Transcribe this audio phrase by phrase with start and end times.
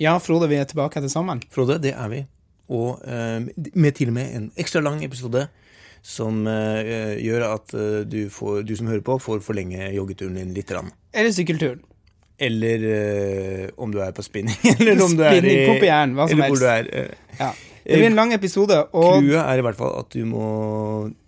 [0.00, 1.40] Ja, Frode, vi er tilbake etter sommeren.
[1.52, 2.22] Frode, det er vi.
[2.72, 3.46] Og eh,
[3.78, 5.46] med til og med en ekstra lang episode
[6.06, 10.52] som eh, gjør at eh, du, får, du som hører på, får forlenge joggeturen din
[10.56, 10.72] litt.
[10.74, 10.90] Rann.
[11.16, 11.80] Eller sykkelturen.
[12.36, 12.82] Eller
[13.80, 16.52] om du er på spinning, eller om du er i Spinning, poppejern, hva som eller
[16.52, 16.92] hvor helst.
[16.92, 17.38] du.
[17.40, 17.48] Ja.
[17.86, 20.46] Det blir en lang episode, og Clouet er i hvert fall at du må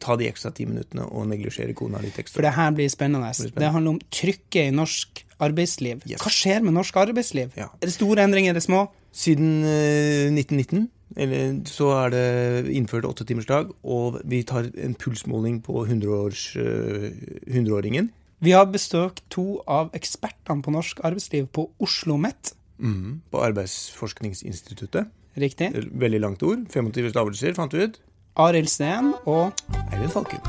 [0.02, 3.30] ta de ekstra ti minuttene og neglisjere kona litt for det her blir spennende.
[3.36, 3.62] spennende.
[3.62, 6.02] Det handler om trykket i norsk arbeidsliv.
[6.02, 6.18] Yes.
[6.24, 7.54] Hva skjer med norsk arbeidsliv?
[7.58, 7.70] Ja.
[7.78, 8.88] Er det store endringer, er det små?
[9.14, 15.86] Siden uh, 1919 eller, så er det innført åttetimersdag, og vi tar en pulsmåling på
[15.86, 17.08] 100-års, eh,
[17.48, 18.10] 100-åringen.
[18.44, 22.52] Vi har besøkt to av ekspertene på norsk arbeidsliv på Oslo OsloMet.
[22.78, 25.08] Mm, På Arbeidsforskningsinstituttet.
[25.38, 25.70] Riktig.
[25.94, 26.66] Veldig langt ord.
[26.72, 27.98] 25 stavelser, fant vi ut.
[28.38, 29.54] Arild Steen og
[29.92, 30.42] Eivind Falkum.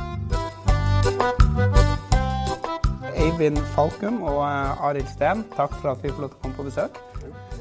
[3.20, 6.58] Eivind Falkum og eh, Arild Steen, takk for at vi får lov til å komme
[6.58, 7.00] på besøk.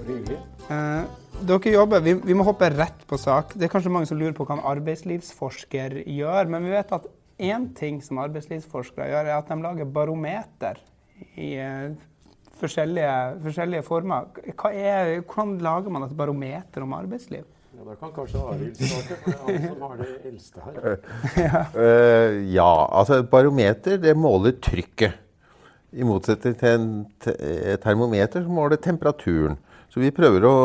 [0.08, 1.04] Eh,
[1.48, 3.54] dere jobber, vi, vi må hoppe rett på sak.
[3.56, 7.08] Det er kanskje mange som lurer på hva en arbeidslivsforsker gjør, men vi vet at
[7.38, 10.80] én ting som arbeidslivsforskere gjør, er at de lager barometer
[11.36, 11.92] i eh,
[12.60, 13.14] forskjellige,
[13.44, 14.26] forskjellige former.
[14.54, 17.46] Hva er, hvordan lager man et barometer om arbeidsliv?
[17.78, 20.98] Ja, Da kan kanskje Arild svare, for det er han som har det eldste her.
[21.78, 25.24] Uh, ja, altså et barometer det måler trykket.
[25.88, 26.88] I motsetning til en
[27.22, 29.56] te et termometer som måler temperaturen.
[29.88, 30.56] Så vi prøver å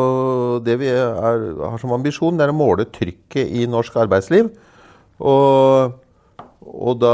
[0.65, 4.49] Det vi er, har som ambisjon, det er å måle trykket i norsk arbeidsliv.
[5.23, 5.93] Og,
[6.63, 7.13] og da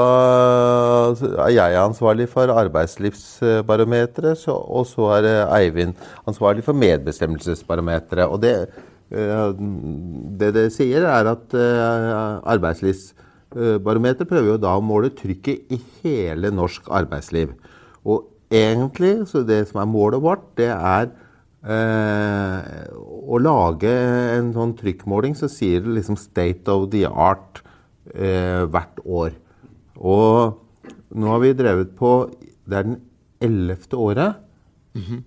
[1.45, 5.93] er jeg ansvarlig for arbeidslivsbarometeret, og så er eh, Eivind
[6.29, 8.27] ansvarlig for medbestemmelsesbarometeret.
[8.29, 8.69] Og det,
[9.11, 9.53] eh,
[10.41, 11.55] det det sier, er at
[12.55, 17.49] arbeidslivsbarometeret prøver jo da å måle trykket i hele norsk arbeidsliv.
[18.05, 21.09] Og egentlig, så det som er målet vårt, det er
[21.65, 22.59] eh,
[22.93, 23.91] å lage
[24.37, 27.63] en sånn trykkmåling som sier liksom state of the art
[28.15, 29.35] eh, hvert år.
[29.99, 30.59] Og
[31.15, 32.29] nå har vi drevet på
[32.69, 32.99] Det er den
[33.41, 34.35] ellevte året.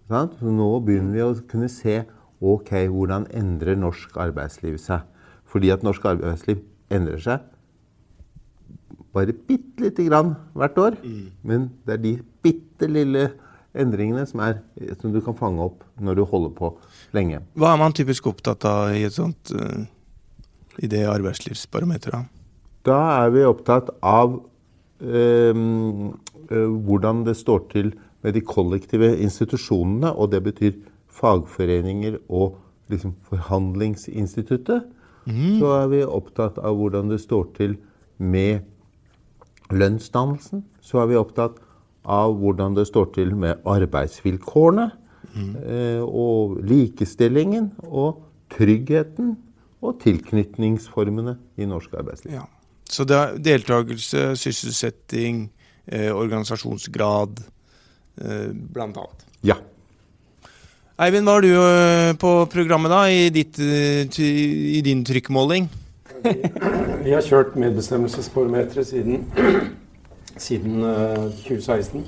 [0.09, 0.37] sant?
[0.39, 2.05] Så nå begynner vi å kunne se
[2.43, 5.03] ok, hvordan endrer norsk arbeidsliv seg.
[5.45, 7.41] Fordi at norsk arbeidsliv endrer seg
[9.13, 10.99] bare bitte lite grann hvert år.
[11.43, 12.13] Men det er de
[12.45, 13.31] bitte lille
[13.73, 14.61] endringene som, er,
[15.01, 16.73] som du kan fange opp når du holder på
[17.17, 17.41] lenge.
[17.57, 19.85] Hva er man typisk opptatt av i et sånt eh,
[20.85, 22.42] i det arbeidslivsbarometeret?
[22.87, 24.41] Da er vi opptatt av
[25.01, 26.09] øhm,
[26.51, 30.73] øh, hvordan det står til med de kollektive institusjonene, og det betyr
[31.11, 34.83] fagforeninger og liksom forhandlingsinstituttet.
[35.59, 37.77] Så er vi opptatt av hvordan det står til
[38.19, 38.65] med
[39.71, 40.65] lønnsdannelsen.
[40.83, 41.61] Så er vi opptatt
[42.03, 44.91] av hvordan det står til med arbeidsvilkårene.
[45.33, 45.55] Mm.
[46.03, 49.37] Og likestillingen og tryggheten
[49.83, 52.35] og tilknytningsformene i norsk arbeidsliv.
[52.35, 52.49] Ja.
[52.93, 55.47] Så det er deltakelse, sysselsetting,
[55.89, 57.41] eh, organisasjonsgrad,
[58.21, 59.27] eh, blant annet.
[59.43, 59.57] Ja.
[61.01, 65.71] Eivind, hva har du eh, på programmet da, i, ditt, eh, i din trykkmåling?
[66.23, 69.25] Vi har kjørt medbestemmelsesbarometeret siden,
[70.37, 72.05] siden eh, 2016.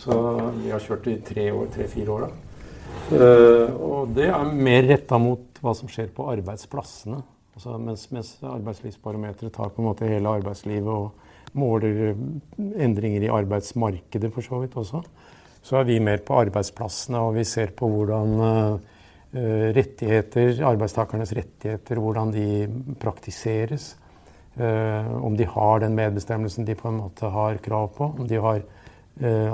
[0.00, 0.16] Så
[0.58, 2.26] vi har kjørt i tre år, tre-fire år.
[2.26, 2.50] da.
[3.10, 7.22] Eh, og det er mer retta mot hva som skjer på arbeidsplassene.
[7.60, 12.22] Altså, mens, mens arbeidslivsbarometeret tar på en måte hele arbeidslivet og måler eh,
[12.86, 15.02] endringer i arbeidsmarkedet for så vidt også,
[15.60, 18.88] så er vi mer på arbeidsplassene, og vi ser på hvordan eh,
[19.42, 22.46] eh, rettigheter, arbeidstakernes rettigheter, hvordan de
[23.02, 23.92] praktiseres.
[24.60, 28.08] Om de har den medbestemmelsen de på en måte har krav på.
[28.18, 28.64] Om de har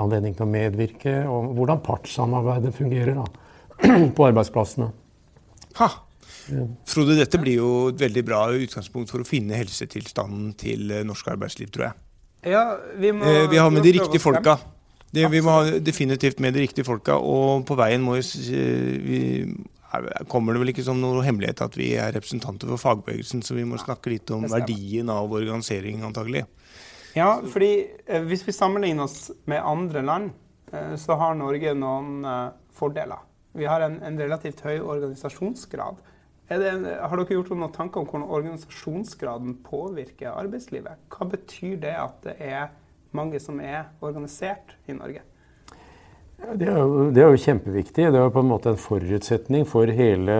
[0.01, 1.13] anledning til å medvirke.
[1.29, 3.29] Og hvordan partssamarbeidet fungerer da,
[4.17, 4.89] på arbeidsplassene.
[5.77, 5.91] Ha!
[6.87, 11.27] Frode, dette blir jo et veldig bra utgangspunkt for å finne helsetilstanden til eh, norsk
[11.33, 11.93] arbeidsliv, tror jeg.
[12.53, 12.63] Ja,
[12.95, 14.57] vi må Eh, vi har med de riktige folka.
[15.11, 18.23] Det, vi må ha definitivt med de riktige folka, og på veien må vi,
[18.53, 23.41] eh, er- kommer det vel ikke som noe hemmelighet at vi er representanter for fagbevegelsen,
[23.43, 26.45] så vi må snakke litt om verdien av organisering, antagelig.
[27.15, 27.87] Ja, fordi
[28.27, 30.31] hvis vi sammenligner oss med andre land,
[30.99, 33.23] så har Norge noen fordeler.
[33.55, 35.95] Vi har en, en relativt høy organisasjonsgrad.
[36.47, 41.01] En- har dere gjort noen tanker om hvordan organisasjonsgraden påvirker arbeidslivet?
[41.11, 42.69] Hva betyr det at det er
[43.11, 45.25] mange som er organisert i Norge?
[46.37, 48.03] Det er, jo, det er jo kjempeviktig.
[48.13, 50.35] Det er jo på en måte en forutsetning for hele,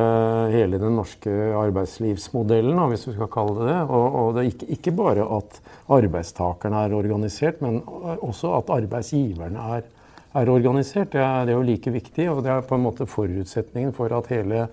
[0.53, 3.79] hele den norske arbeidslivsmodellen, hvis vi skal kalle det det.
[3.89, 5.57] Og, og det er ikke, ikke bare at
[5.97, 7.81] arbeidstakerne er organisert, men
[8.21, 9.89] også at arbeidsgiverne er,
[10.37, 12.29] er organisert, det er, det er jo like viktig.
[12.29, 14.67] Og det er på en måte forutsetningen for at hele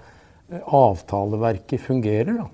[0.50, 2.32] avtaleverket fungerer.
[2.32, 2.48] da.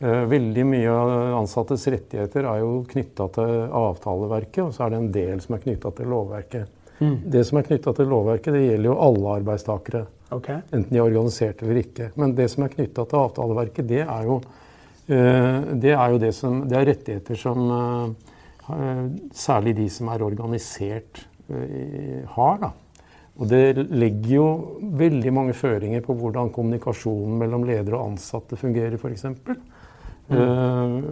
[0.00, 1.10] Eh, veldig mye av
[1.40, 5.64] ansattes rettigheter er jo knytta til avtaleverket, og så er det en del som er
[5.64, 6.76] knytta til lovverket.
[7.00, 7.16] Mm.
[7.34, 10.04] Det som er knytta til lovverket, det gjelder jo alle arbeidstakere.
[10.34, 10.62] Okay.
[10.70, 12.10] Enten de er organisert eller ikke.
[12.20, 16.32] Men det som er knytta til avtaleverket, det er jo, uh, det, er jo det,
[16.36, 19.04] som, det er rettigheter som uh,
[19.34, 22.58] særlig de som er organisert, har.
[22.60, 22.68] da.
[23.38, 24.46] Og det legger jo
[24.98, 29.28] veldig mange føringer på hvordan kommunikasjonen mellom ledere og ansatte fungerer, f.eks.
[30.28, 31.04] Mm.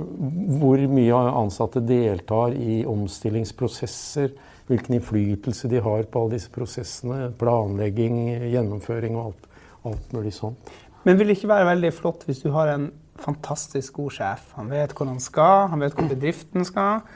[0.60, 4.34] hvor mye ansatte deltar i omstillingsprosesser.
[4.66, 7.30] Hvilken innflytelse de har på alle disse prosessene.
[7.38, 8.18] Planlegging,
[8.50, 9.46] gjennomføring og alt,
[9.92, 10.74] alt mulig sånt.
[11.06, 12.90] Men vil det ikke være veldig flott hvis du har en
[13.22, 14.50] fantastisk god sjef?
[14.58, 17.06] Han vet hvor han skal, han vet hvor bedriften skal.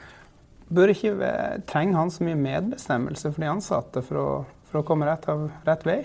[0.71, 1.33] Bør ikke
[1.67, 4.29] trenger han så mye medbestemmelse for de ansatte for å,
[4.71, 5.99] for å komme rett, av, rett vei?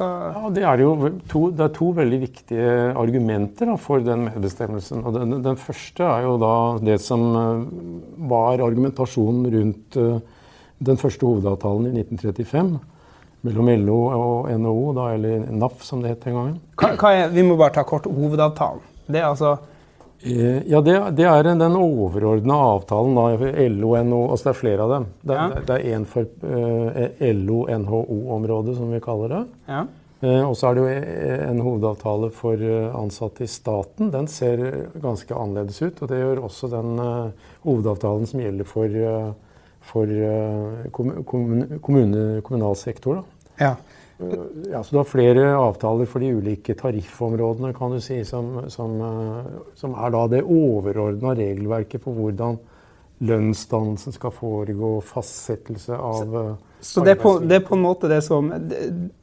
[0.00, 0.94] Ja, det er jo
[1.28, 5.02] to, det er to veldig viktige argumenter da, for den medbestemmelsen.
[5.04, 7.64] Og den, den, første er jo da det som eh,
[8.30, 10.22] var argumentasjonen rundt uh,
[10.80, 12.78] den første hovedavtalen i 1935
[13.44, 16.56] mellom LO og NHO, da, eller NAF som det het den gangen.
[16.80, 18.84] Hva, hva er, vi må bare ta kort hovedavtalen.
[19.10, 19.69] Det er altså eh,
[20.22, 23.14] ja, det, det, er den overordna avtalen.
[23.16, 25.06] da, LO, NHO, altså Det er flere av dem.
[25.22, 25.62] Det, ja.
[25.68, 29.42] det er én for eh, LO-NHO-området, som vi kaller det.
[29.70, 29.84] Ja.
[30.20, 31.20] Eh, og så er det jo
[31.50, 32.66] en hovedavtale for
[33.00, 34.12] ansatte i staten.
[34.12, 34.66] Den ser
[35.00, 36.02] ganske annerledes ut.
[36.02, 39.00] Og det gjør også den eh, hovedavtalen som gjelder for
[39.90, 43.20] for eh, kommune, kommunal sektor.
[43.20, 43.24] Da.
[43.60, 43.74] Ja.
[44.20, 48.58] Eh, ja, så du har flere avtaler for de ulike tariffområdene kan du si, som,
[48.68, 52.58] som, eh, som er da det overordna regelverket for hvordan
[53.20, 56.44] lønnsdannelsen skal foregå, fastsettelse av Så,
[56.80, 58.78] så det, er på, det, er på, en måte det som Det,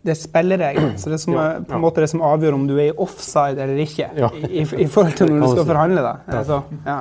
[0.06, 0.92] det er spilleregelen.
[1.02, 1.64] Så det er som, ja, ja.
[1.66, 4.30] på en måte det som avgjør om du er i offside eller ikke, ja.
[4.46, 6.30] i, i, forhold til når du skal forhandle deg.
[6.42, 7.00] Altså, ja.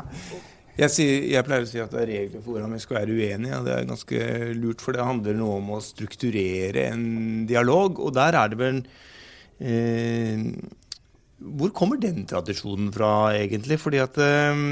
[0.77, 3.15] Jeg, sier, jeg, pleier å si at det er regler for hvordan vi skal være
[3.17, 3.57] uenige.
[3.57, 4.19] og Det er ganske
[4.59, 7.07] lurt, for det handler noe om å strukturere en
[7.49, 8.03] dialog.
[8.05, 8.83] Og der er det vel
[9.65, 10.45] eh,
[11.41, 13.81] Hvor kommer den tradisjonen fra, egentlig?
[13.81, 14.63] Fordi at eh,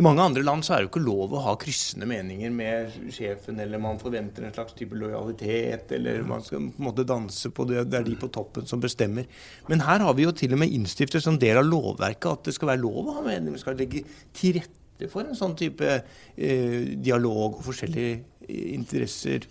[0.00, 3.12] i mange andre land så er det jo ikke lov å ha kryssende meninger med
[3.12, 7.52] sjefen, eller man forventer en slags type lojalitet, eller man skal på en måte danse
[7.52, 9.28] på det, det er de på toppen som bestemmer.
[9.68, 12.56] Men her har vi jo til og med innstiftet som del av lovverket at det
[12.56, 13.58] skal være lov å ha meninger.
[13.58, 18.12] Vi skal legge til rette for en sånn type eh, dialog og forskjellige
[18.48, 19.48] eh, interesser,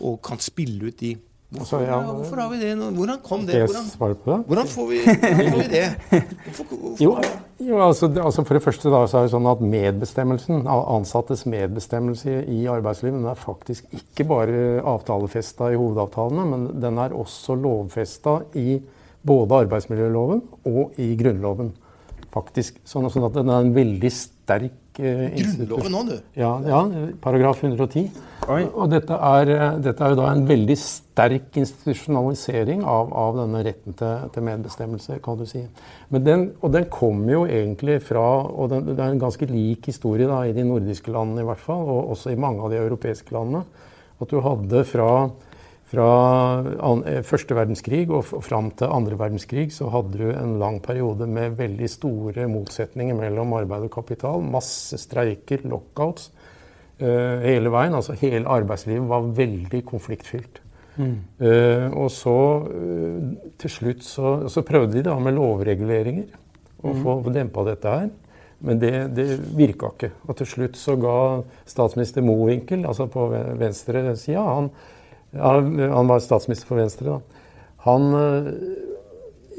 [0.00, 1.16] og kan spille ut de.
[1.50, 2.92] Hvorfor, ja, hvorfor har vi det nå?
[2.94, 3.56] Hvordan kom det?
[3.58, 3.86] Hvordan,
[4.46, 5.86] hvordan får, vi, hvordan får vi det?
[6.44, 7.00] Hvorfor, hvorfor?
[7.02, 7.16] Jo,
[7.66, 12.44] jo altså, altså, For det første da, så er det sånn at medbestemmelsen, ansattes medbestemmelse
[12.54, 14.62] i arbeidslivet den er faktisk ikke bare
[14.92, 18.78] avtalefesta i hovedavtalene, men den er også lovfesta i
[19.26, 21.74] både arbeidsmiljøloven og i Grunnloven.
[22.30, 22.78] faktisk.
[22.86, 26.18] Sånn, sånn at den er en veldig sterk Grunnloven òg, du?
[26.38, 26.80] Ja, ja,
[27.22, 28.10] paragraf 110.
[28.50, 28.62] Oi.
[28.72, 29.50] Og dette er,
[29.82, 35.18] dette er, jo da en veldig sterk institusjonalisering av, av denne retten til, til, medbestemmelse,
[35.24, 35.62] kan du si.
[36.10, 40.28] Den, og den kommer jo egentlig fra Og den, det er en ganske lik historie
[40.30, 43.36] da, i de nordiske landene i hvert fall, og også i mange av de europeiske
[43.36, 43.62] landene.
[44.20, 45.10] At du hadde fra
[45.90, 46.10] fra
[47.08, 51.56] eh, første verdenskrig og fram til andre verdenskrig så hadde du en lang periode med
[51.58, 54.44] veldig store motsetninger mellom arbeid og kapital.
[54.44, 56.30] Masse streiker, lockouts
[57.02, 57.96] uh, hele veien.
[57.96, 60.60] Altså hele arbeidslivet var veldig konfliktfylt.
[61.00, 61.16] Mm.
[61.40, 62.36] Uh, og så
[62.70, 66.30] uh, til slutt så, så, prøvde de da med lovreguleringer
[66.84, 67.02] å mm.
[67.02, 68.08] få dempa dette her.
[68.60, 70.12] Men det, det virka ikke.
[70.28, 71.18] Og til slutt så ga
[71.66, 73.26] statsminister Mowinckel, altså på
[73.58, 74.68] venstre sida, han
[75.36, 75.50] ja,
[75.94, 77.16] han var statsminister for Venstre.
[77.16, 77.20] da.
[77.86, 78.52] Han eh,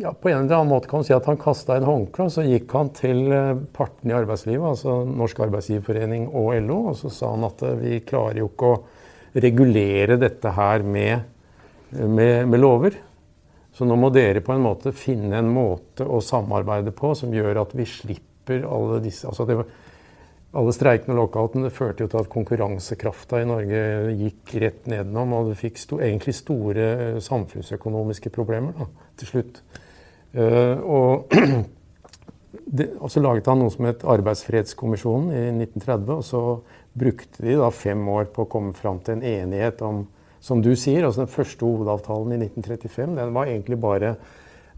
[0.02, 2.34] ja, På en eller annen måte kan man si at han kasta en håndkle, og
[2.34, 7.12] så gikk han til eh, partene i arbeidslivet, altså Norsk arbeidsgiverforening og LO, og så
[7.14, 8.82] sa han at eh, vi klarer jo ikke å
[9.42, 11.24] regulere dette her med,
[11.92, 12.98] med, med lover.
[13.72, 17.62] Så nå må dere på en måte finne en måte å samarbeide på som gjør
[17.64, 19.70] at vi slipper alle disse altså det var
[20.52, 23.84] alle streikene og lockouten førte jo til at konkurransekrafta i Norge
[24.20, 28.90] gikk rett nedenom, og du fikk sto, egentlig store eh, samfunnsøkonomiske problemer da,
[29.22, 29.62] til slutt.
[30.32, 31.34] Uh, og,
[32.80, 36.12] det, og, så laget han noe som het Arbeidsfredskommisjonen i 1930.
[36.16, 36.44] Og så
[37.00, 40.06] brukte de da fem år på å komme fram til en enighet om
[40.42, 44.16] Som du sier, altså den første hovedavtalen i 1935 den var egentlig bare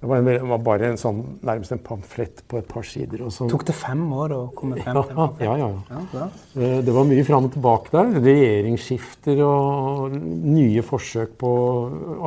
[0.03, 3.21] Det var, en, var, bare en sånn, nærmest en pamflett på et par sider.
[3.31, 6.25] Så, Tok det fem år å komme frem til ja, ja, ja, ja.
[6.59, 8.11] Eh, det var mye fram og tilbake der.
[8.25, 11.51] Regjeringsskifter og nye forsøk på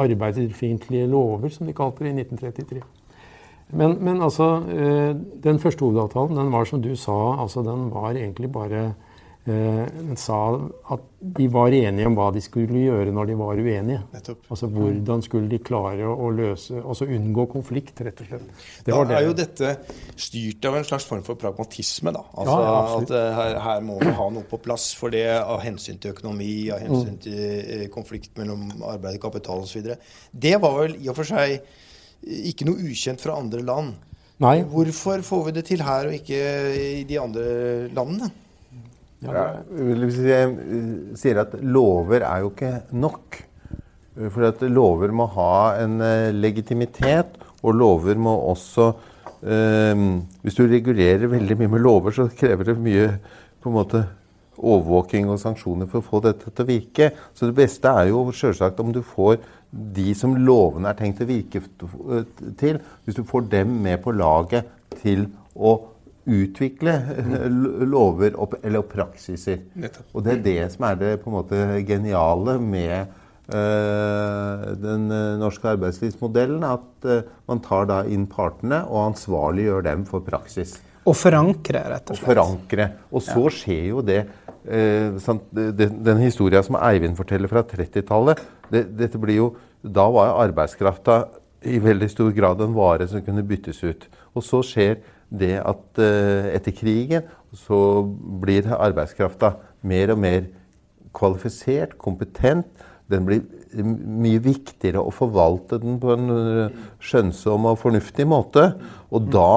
[0.06, 2.80] arbeidsfiendtlige lover, som de kalte det i 1933.
[3.76, 5.12] Men, men altså, eh,
[5.44, 8.86] den første hovedavtalen den var som du sa, altså den var egentlig bare
[9.50, 10.38] eh, sa
[10.94, 11.04] at
[11.36, 14.02] de var enige om hva de skulle gjøre når de var uenige.
[14.12, 14.44] Nettopp.
[14.52, 18.50] Altså Hvordan skulle de klare å løse, altså unngå konflikt, rett og slett.
[18.86, 19.16] Det da det.
[19.16, 19.72] er jo dette
[20.26, 22.14] styrt av en slags form for pragmatisme.
[22.14, 22.24] da.
[22.34, 25.60] Altså ja, At uh, her, her, må vi ha noe på plass for det av
[25.64, 27.22] hensyn til økonomi, av hensyn mm.
[27.26, 29.92] til uh, konflikt mellom arbeid og kapital osv.
[30.30, 31.60] Det var vel i og for seg
[32.26, 33.94] ikke noe ukjent fra andre land.
[34.42, 34.58] Nei.
[34.68, 36.40] Hvorfor får vi det til her og ikke
[36.76, 37.46] i de andre
[37.96, 38.28] landene?
[39.24, 43.38] Ja, jeg sier at lover er jo ikke nok.
[44.16, 48.86] For at lover må ha en eh, legitimitet, og lover må også
[49.42, 50.06] um,
[50.42, 53.10] Hvis du regulerer veldig mye med lover, så krever det mye
[53.60, 54.04] på en måte
[54.56, 57.10] overvåking og sanksjoner for å få dette til å virke.
[57.36, 61.28] Så det beste er jo selvsagt om du får de som lovene er tenkt å
[61.28, 61.60] virke
[62.56, 64.70] til, hvis du får dem med på laget
[65.02, 65.76] til å
[66.26, 66.96] utvikle
[67.86, 69.62] lover og, eller praksiser.
[70.12, 73.12] Og det er det som er det på en måte geniale med
[73.54, 76.66] uh, den eh, norske arbeidslivsmodellen.
[76.66, 80.80] At uh, man tar da inn partene og ansvarliggjør dem for praksis.
[81.06, 82.26] Og forankre, rett og slett.
[82.26, 82.90] Og forankre.
[83.14, 83.54] Og så ja.
[83.60, 84.20] skjer jo det
[84.66, 88.42] eh, sant, Den, den historia som Eivind forteller fra 30-tallet,
[88.72, 89.48] det, dette blir jo
[89.86, 91.20] Da var arbeidskrafta
[91.66, 94.08] i veldig stor grad en vare som kunne byttes ut.
[94.34, 94.98] Og så skjer
[95.30, 97.78] det at eh, etter krigen så
[98.42, 99.54] blir arbeidskrafta
[99.86, 100.46] mer og mer
[101.16, 102.68] kvalifisert, kompetent.
[103.10, 103.44] Den blir
[103.76, 108.70] mye viktigere å forvalte den på en eh, skjønnsom og fornuftig måte.
[109.14, 109.50] Og da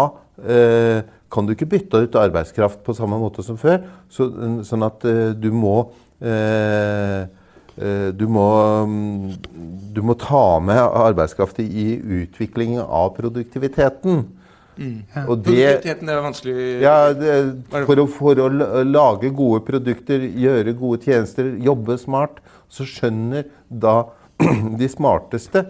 [0.43, 3.83] eh, kan du ikke bytte ut arbeidskraft på samme måte som før.
[4.11, 4.29] Så,
[4.65, 5.75] sånn at eh, du må
[6.21, 7.27] eh,
[7.79, 8.47] eh du må,
[8.89, 14.25] mm, du må ta med arbeidskraft i utviklingen av produktiviteten.
[14.79, 15.00] Mm.
[15.25, 17.33] Og det, Produktiviteten er vanskelig ja, det,
[17.74, 18.48] for, å, for, å,
[18.88, 22.39] lage gode produkter, gjøre gode tjenester, jobbe smart,
[22.71, 23.98] så skjønner da
[24.79, 25.65] de smarteste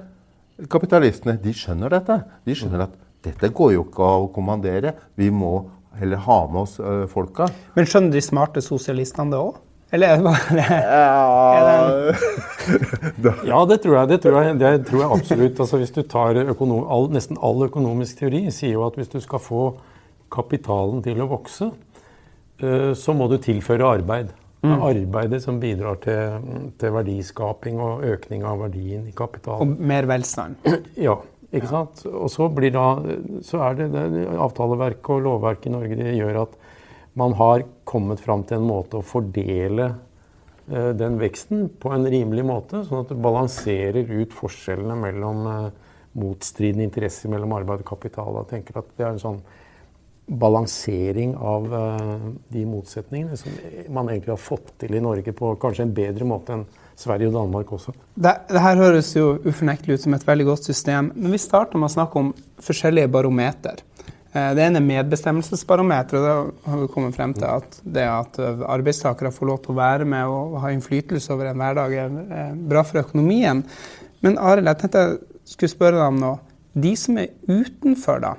[0.69, 2.19] kapitalistene de skjønner dette.
[2.45, 4.93] De skjønner at dette går jo ikke å kommandere.
[5.17, 5.55] Vi må
[5.99, 6.77] heller ha med oss
[7.11, 7.49] folka.
[7.75, 9.57] Men skjønner de smarte sosialistene det òg?
[9.91, 10.65] Eller er det bare
[13.49, 14.09] Ja, det tror jeg.
[14.11, 15.61] Det tror jeg, det tror jeg absolutt.
[15.65, 19.17] Altså, hvis du tar økonom, all, Nesten all økonomisk teori sier jo at hvis du
[19.23, 19.63] skal få
[20.29, 21.71] kapitalen til å vokse,
[22.61, 24.29] uh, så må du tilføre arbeid.
[24.59, 24.85] Det er mm.
[24.85, 29.61] arbeidet som bidrar til, til, verdiskaping og økning av verdien i kapitalen.
[29.63, 30.59] Og mer velstand.
[31.07, 31.15] Ja.
[31.55, 32.03] ikke sant?
[32.05, 32.89] Og så, blir da,
[33.47, 36.59] så er det, det avtaleverket og lovverket i Norge det gjør at
[37.17, 39.87] man har kommet fram til en måte å fordele
[40.69, 45.71] eh, den veksten på en rimelig måte, sånn at det balanserer ut forskjellene mellom eh,
[46.19, 48.41] motstridende interesser mellom arbeid og kapital.
[48.41, 49.41] Jeg tenker at det er en sånn
[50.29, 53.53] balansering av uh, de motsetningene som
[53.89, 56.67] man egentlig har fått til i Norge på kanskje en bedre måte enn
[56.99, 57.93] Sverige og Danmark også.
[58.13, 61.13] Det, det her høres jo ufornektelig ut som et veldig godt system.
[61.15, 63.79] Men vi starter med å snakke om forskjellige barometer.
[64.29, 66.21] Eh, det ene er medbestemmelsesbarometeret.
[66.21, 69.79] Da har vi kommet frem til at det at eh, arbeidstakere får lov til å
[69.79, 73.63] være med og ha innflytelse over en hverdag, er bra for økonomien.
[74.21, 75.17] Men Arild, jeg tenkte jeg
[75.49, 76.37] skulle spørre deg om noe.
[76.77, 78.35] De som er utenfor, da,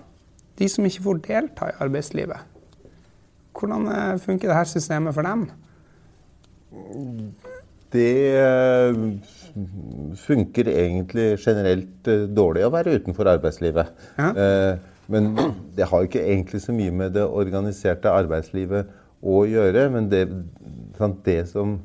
[0.60, 2.46] de som ikke får delta i arbeidslivet,
[3.58, 5.48] hvordan eh, funker dette systemet for dem?
[7.90, 8.12] Det
[10.22, 13.90] funker egentlig generelt dårlig å være utenfor arbeidslivet.
[14.20, 14.30] Ja.
[15.10, 15.32] Men
[15.76, 18.90] det har ikke egentlig så mye med det organiserte arbeidslivet
[19.20, 19.88] å gjøre.
[19.90, 20.24] Men det,
[21.26, 21.78] det som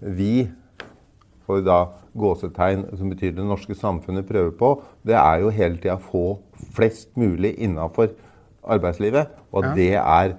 [0.00, 0.48] vi,
[1.46, 1.80] for da
[2.18, 4.72] gåsetegn som betyr det norske samfunnet, prøver på,
[5.06, 6.26] det er jo hele tida å få
[6.76, 8.12] flest mulig innafor
[8.68, 9.32] arbeidslivet.
[9.52, 10.34] Og at det er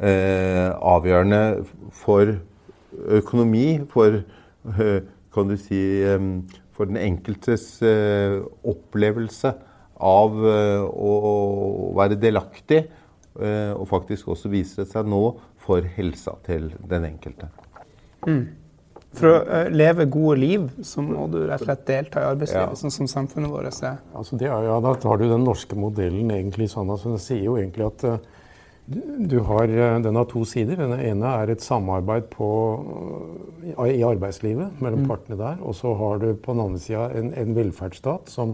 [0.00, 1.42] eh, avgjørende
[1.92, 2.38] for
[3.20, 5.00] økonomi, for eh,
[5.34, 6.30] kan du si, eh,
[6.76, 9.52] for den enkeltes eh, opplevelse
[10.02, 12.84] av eh, å være delaktig,
[13.40, 15.22] eh, og faktisk også viser det seg nå
[15.66, 17.48] for helsa til den enkelte.
[18.26, 18.44] Mm.
[19.16, 22.74] For å uh, leve gode liv så må du rett og slett delta i arbeidslivet,
[22.74, 22.78] ja.
[22.78, 24.02] sånn som samfunnet vårt er.
[24.12, 26.90] Altså det, ja, Da tar du den norske modellen egentlig sånn.
[26.92, 28.04] altså Den sier jo egentlig at
[28.86, 29.66] du har,
[30.04, 30.76] Den har to sider.
[30.76, 32.48] Den ene er et samarbeid på,
[33.88, 35.08] i arbeidslivet mellom mm.
[35.10, 35.64] partene der.
[35.64, 38.52] Og så har du på den andre sida en, en velferdsstat som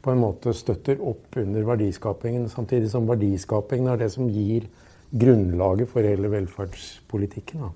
[0.00, 4.68] på en måte støtter opp under verdiskapingen, samtidig som verdiskapingen er det som gir
[5.10, 7.66] grunnlaget for hele velferdspolitikken.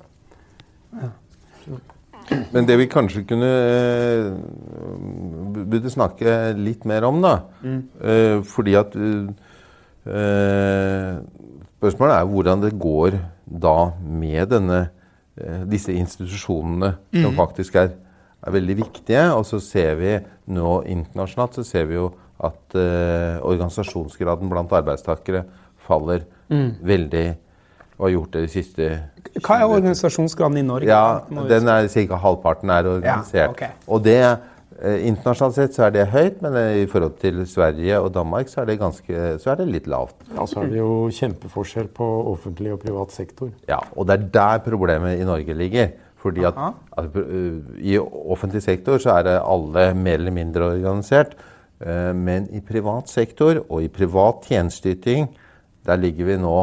[1.02, 1.11] Ja.
[2.54, 4.28] Men det vi kanskje kunne eh,
[5.69, 7.81] burde snakke litt mer om, da mm.
[8.00, 9.26] eh, Fordi at eh,
[11.76, 14.81] Spørsmålet er hvordan det går da med denne,
[15.37, 17.21] eh, disse institusjonene mm.
[17.21, 17.93] som faktisk er,
[18.44, 19.24] er, veldig viktige.
[19.34, 20.14] Og så ser vi
[20.54, 22.10] nå internasjonalt så ser vi jo
[22.44, 25.44] at eh, organisasjonsgraden blant arbeidstakere
[25.84, 26.70] faller mm.
[26.84, 27.26] veldig
[27.94, 28.88] og har gjort det de siste
[29.44, 30.90] Hva er organisasjonsgraden i Norge?
[30.90, 32.18] Ja, den er Ca.
[32.24, 33.38] halvparten er organisert.
[33.38, 33.70] Ja, okay.
[33.86, 34.18] Og det,
[34.80, 38.50] eh, Internasjonalt sett så er det høyt, men eh, i forhold til Sverige og Danmark
[38.50, 40.16] så er det, ganske, så er det litt lavt.
[40.34, 43.54] Ja, Så er det jo kjempeforskjell på offentlig og privat sektor.
[43.70, 45.94] Ja, og det er der problemet i Norge ligger.
[46.25, 46.57] Fordi at,
[46.97, 51.35] at uh, I offentlig sektor så er det alle mer eller mindre organisert.
[51.85, 55.28] Uh, men i privat sektor og i privat tjenesteyting,
[55.85, 56.57] der ligger vi nå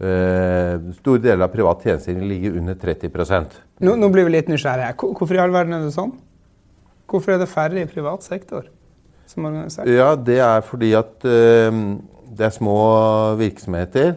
[0.00, 3.10] Uh, store deler av privat tjenesteyting ligger under 30
[3.84, 4.94] nå, nå blir vi litt nysgjerrige.
[4.96, 6.14] Hvorfor i all verden er det sånn?
[7.04, 8.70] Hvorfor er det færre i privat sektor
[9.28, 9.90] som organisert?
[9.92, 12.78] Ja, Det er fordi at det er små
[13.42, 14.14] virksomheter.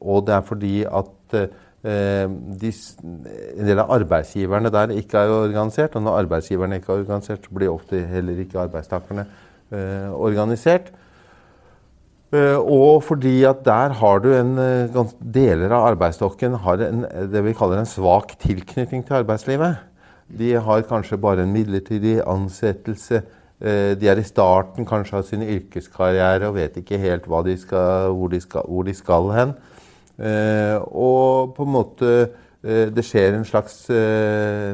[0.00, 1.36] Og det er fordi at
[1.78, 2.70] de,
[3.02, 5.94] en del av arbeidsgiverne der ikke er organisert.
[5.94, 9.26] Og når arbeidsgiverne ikke er organisert, så blir ofte heller ikke arbeidstakerne
[10.16, 10.90] organisert.
[12.28, 17.40] Uh, og fordi at der har du en uh, Deler av arbeidsstokken har en, det
[17.46, 19.78] vi kaller en svak tilknytning til arbeidslivet.
[20.28, 23.22] De har kanskje bare en midlertidig ansettelse.
[23.64, 28.12] Uh, de er i starten kanskje av sin yrkeskarriere og vet ikke helt de skal,
[28.12, 29.56] hvor, de skal, hvor, de skal, hen.
[30.18, 32.12] Og på en måte
[32.58, 33.84] Det skjer en slags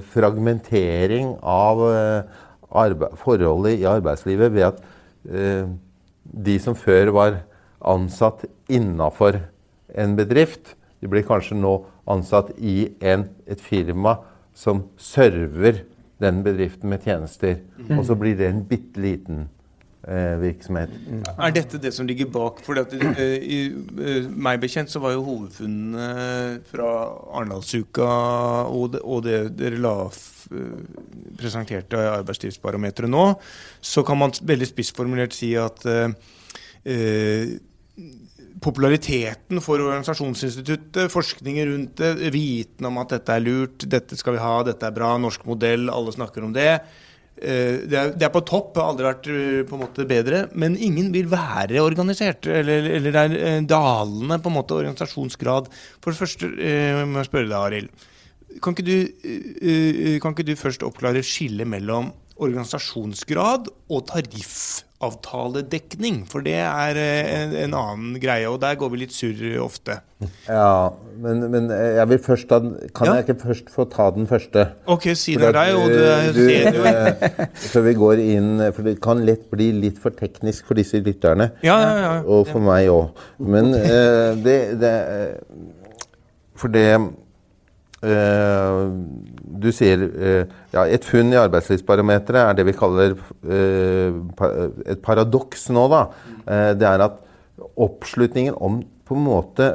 [0.08, 1.82] fragmentering av
[3.20, 4.78] forholdet i arbeidslivet ved at
[6.24, 7.36] de som før var
[7.84, 9.36] ansatt innafor
[9.94, 11.74] en bedrift, de blir kanskje nå
[12.10, 14.18] ansatt i en, et firma
[14.56, 15.84] som server
[16.22, 17.58] den bedriften med tjenester.
[17.78, 17.98] Mm.
[17.98, 19.50] Og så blir det en bitte liten eh,
[20.42, 20.92] virksomhet.
[21.08, 21.23] Mm.
[21.32, 22.61] Er dette det som ligger bak?
[22.66, 26.90] For uh, i uh, meg bekjent så var jo hovedfunnene fra
[27.38, 28.08] Arendalsuka
[28.69, 29.97] og, det dere la
[31.40, 33.26] presenterte arbeidslivsbarometeret nå,
[33.80, 35.86] så kan man veldig spissformulert si at
[36.84, 37.49] Eh,
[38.60, 44.43] populariteten for organisasjonsinstituttet, forskningen rundt det, viten om at dette er lurt, dette skal vi
[44.45, 46.78] ha, dette er bra, norsk modell, alle snakker om det.
[47.34, 50.44] Eh, det er, det er, på topp, har aldri vært eh, på en måte bedre.
[50.54, 52.47] Men ingen vil være organisert.
[52.47, 55.70] Eller, eller det er dalende på en måte organisasjonsgrad.
[56.00, 56.50] For det første
[57.10, 58.10] må jeg spørre deg, Arild.
[58.62, 62.12] Kan, kan ikke du først oppklare skillet mellom
[62.44, 64.06] organisasjonsgrad og
[65.04, 66.25] tariffavtaledekning.
[66.30, 70.00] For det er eh, en, en, annen greie, og der går vi litt surr ofte.
[70.49, 70.90] Ja,
[71.21, 72.60] men, men, jeg vil først da,
[72.97, 73.17] Kan ja?
[73.19, 74.67] jeg ikke først få ta den første?
[74.86, 76.84] Ok, si det deg, og du ser jo.
[77.75, 81.50] Før vi går inn For det kan lett bli litt for teknisk for disse lytterne.
[81.67, 82.14] Ja, ja, ja.
[82.25, 83.26] Og for meg òg.
[83.38, 83.75] Men
[84.47, 84.95] det, det
[86.56, 86.88] For det
[88.04, 90.43] du sier uh,
[90.75, 94.19] ja, Et funn i Arbeidslivsbarometeret er det vi kaller uh,
[94.84, 95.86] et paradoks nå.
[95.93, 96.02] da.
[96.76, 97.23] det er at
[97.80, 99.67] oppslutningen om på en måte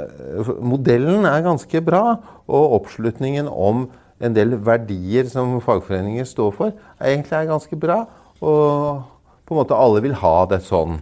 [0.66, 2.18] Modellen er ganske bra,
[2.50, 3.88] og oppslutningen om
[4.20, 8.02] en del verdier som fagforeninger står for, er egentlig er ganske bra.
[8.42, 9.06] Og
[9.46, 11.00] på en måte alle vil ha det sånn.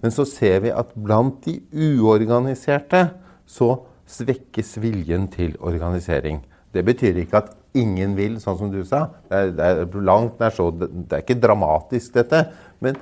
[0.00, 3.10] Men så ser vi at blant de uorganiserte
[3.48, 3.74] så
[4.10, 6.40] svekkes viljen til organisering.
[6.74, 9.06] Det betyr ikke at ingen vil, sånn som du sa.
[9.30, 12.44] Det er, det er langt nær så det, det, er ikke dramatisk, dette.
[12.82, 12.98] Men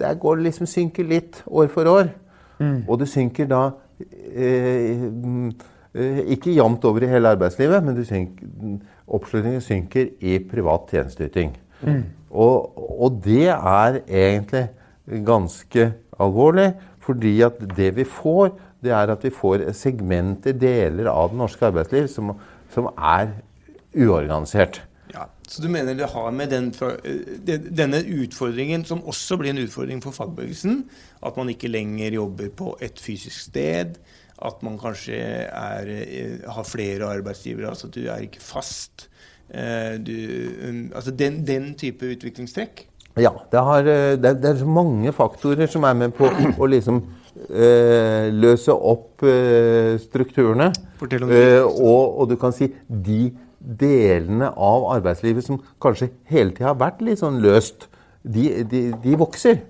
[0.00, 2.12] det går liksom synker litt år for år.
[2.60, 2.84] Mm.
[2.86, 3.62] Og det synker da
[4.00, 5.04] eh,
[5.94, 8.78] eh, ikke jevnt over i hele arbeidslivet, men synker,
[9.10, 11.54] oppslutningen synker i privat tjenesteyting.
[11.80, 12.02] Mm.
[12.30, 14.66] Og, og, det er egentlig
[15.26, 18.52] ganske alvorlig, fordi at det vi får,
[18.84, 22.34] det er at vi får segmenter, deler av det norske arbeidsliv, som
[22.74, 23.34] som er
[23.96, 24.82] uorganisert.
[25.14, 26.70] Ja, Så du mener det har med den,
[27.76, 30.84] denne utfordringen, som også blir en utfordring for fagbevegelsen,
[31.26, 33.98] at man ikke lenger jobber på et fysisk sted,
[34.40, 39.08] at man kanskje er, eh, har flere arbeidsgivere, altså at du er ikke fast.
[39.50, 40.14] Eh, du,
[40.68, 42.86] um, altså den, den, type utviklingstrekk?
[43.18, 47.02] Ja, det, har, eh, det, det, er mange faktorer som er med på å liksom
[47.02, 50.70] eh, løse opp eh, strukturene.
[51.00, 56.78] Eh, og, og, du kan si de delene av arbeidslivet som kanskje hele tida har
[56.80, 57.88] vært litt sånn løst,
[58.22, 59.62] de, de, de vokser.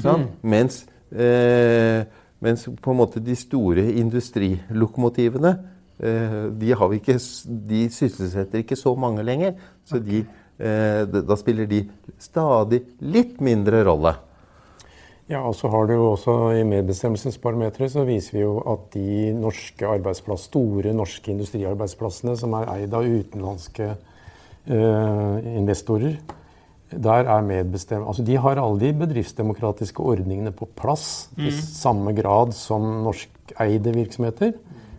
[0.00, 0.32] sant?
[0.42, 2.04] Mens, eh,
[2.42, 5.52] mens på en måte de store industrilokomotivene
[6.00, 7.18] eh, de, har vi ikke,
[7.72, 9.56] de sysselsetter ikke så mange lenger.
[9.88, 10.24] Så de,
[10.58, 11.84] eh, da spiller de
[12.20, 14.16] stadig litt mindre rolle.
[15.32, 19.32] Ja, og så har du jo også I medbestemmelsesbarometeret så viser vi jo at de
[19.32, 26.18] norske arbeidsplass, store norske industriarbeidsplassene som er eid av utenlandske eh, investorer,
[26.92, 28.04] der er medbestem...
[28.04, 34.52] Altså de har alle de bedriftsdemokratiske ordningene på plass i samme grad som norskeide virksomheter.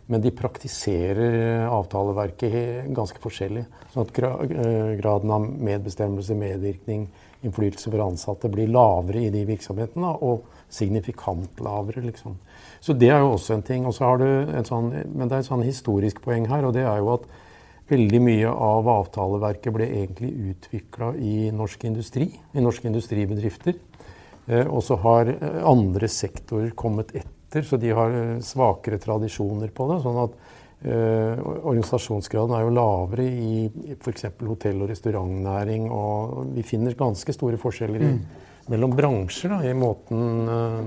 [0.10, 3.64] Men de praktiserer avtaleverket ganske forskjellig.
[3.94, 7.06] Sånn at eh, graden av medbestemmelse, medvirkning,
[7.44, 12.38] innflytelse for ansatte blir lavere i de virksomhetene, og signifikant lavere, liksom.
[12.84, 13.86] Så det er jo også en ting.
[13.88, 16.76] Og så har du en sånn, men det er et sånn historisk poeng her, og
[16.76, 17.28] det er jo at
[17.92, 23.78] veldig mye av avtaleverket ble egentlig utvikla i norsk industri, i norske industribedrifter.
[24.48, 29.72] Eh, og så har eh, andre sektorer kommet etter, så de har eh, svakere tradisjoner
[29.76, 30.02] på det.
[30.04, 30.36] sånn at
[30.84, 34.26] organisasjonsgraden er jo lavere i f.eks.
[34.44, 35.88] hotell- og restaurantnæring.
[35.92, 38.12] Og vi finner ganske store forskjeller i,
[38.72, 40.78] mellom bransjer da, i måten eh,